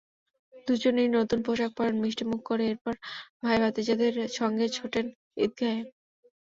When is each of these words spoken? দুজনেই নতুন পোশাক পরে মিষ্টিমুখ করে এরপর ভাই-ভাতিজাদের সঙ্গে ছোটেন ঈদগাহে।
দুজনেই 0.67 1.09
নতুন 1.11 1.39
পোশাক 1.43 1.71
পরে 1.77 1.91
মিষ্টিমুখ 1.97 2.41
করে 2.45 2.63
এরপর 2.67 2.93
ভাই-ভাতিজাদের 3.43 4.13
সঙ্গে 4.39 4.65
ছোটেন 4.77 5.05
ঈদগাহে। 5.37 5.81